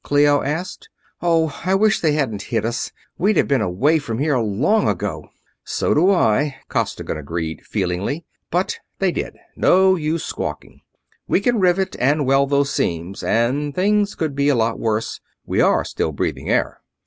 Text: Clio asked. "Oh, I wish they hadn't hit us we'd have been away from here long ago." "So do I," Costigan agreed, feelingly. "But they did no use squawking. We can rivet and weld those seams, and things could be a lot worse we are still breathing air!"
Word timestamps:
Clio 0.03 0.41
asked. 0.41 0.89
"Oh, 1.21 1.61
I 1.63 1.75
wish 1.75 2.01
they 2.01 2.13
hadn't 2.13 2.41
hit 2.41 2.65
us 2.65 2.91
we'd 3.19 3.37
have 3.37 3.47
been 3.47 3.61
away 3.61 3.99
from 3.99 4.17
here 4.17 4.35
long 4.39 4.87
ago." 4.87 5.29
"So 5.63 5.93
do 5.93 6.09
I," 6.09 6.55
Costigan 6.69 7.17
agreed, 7.17 7.61
feelingly. 7.67 8.25
"But 8.49 8.79
they 8.97 9.11
did 9.11 9.37
no 9.55 9.93
use 9.95 10.23
squawking. 10.25 10.81
We 11.27 11.39
can 11.39 11.59
rivet 11.59 11.95
and 11.99 12.25
weld 12.25 12.49
those 12.49 12.71
seams, 12.71 13.21
and 13.21 13.75
things 13.75 14.15
could 14.15 14.33
be 14.33 14.49
a 14.49 14.55
lot 14.55 14.79
worse 14.79 15.21
we 15.45 15.61
are 15.61 15.85
still 15.85 16.11
breathing 16.13 16.49
air!" 16.49 16.81